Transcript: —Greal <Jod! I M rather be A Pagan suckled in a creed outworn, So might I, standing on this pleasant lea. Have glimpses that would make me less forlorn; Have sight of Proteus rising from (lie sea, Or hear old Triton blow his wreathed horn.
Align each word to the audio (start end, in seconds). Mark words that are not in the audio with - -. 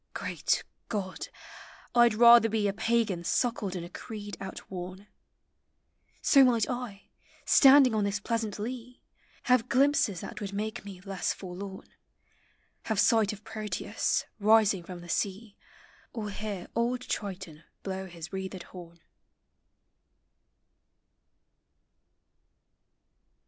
—Greal 0.15 0.37
<Jod! 0.91 1.27
I 1.93 2.07
M 2.07 2.17
rather 2.17 2.49
be 2.49 2.67
A 2.67 2.73
Pagan 2.73 3.23
suckled 3.23 3.75
in 3.75 3.83
a 3.83 3.89
creed 3.91 4.35
outworn, 4.41 5.05
So 6.23 6.43
might 6.43 6.67
I, 6.67 7.03
standing 7.45 7.93
on 7.93 8.03
this 8.03 8.19
pleasant 8.19 8.57
lea. 8.57 9.03
Have 9.43 9.69
glimpses 9.69 10.21
that 10.21 10.41
would 10.41 10.53
make 10.53 10.83
me 10.83 11.01
less 11.01 11.33
forlorn; 11.33 11.85
Have 12.85 12.99
sight 12.99 13.31
of 13.31 13.43
Proteus 13.43 14.25
rising 14.39 14.81
from 14.81 15.01
(lie 15.01 15.07
sea, 15.07 15.55
Or 16.13 16.31
hear 16.31 16.65
old 16.75 17.01
Triton 17.01 17.63
blow 17.83 18.07
his 18.07 18.33
wreathed 18.33 18.63
horn. 18.63 19.01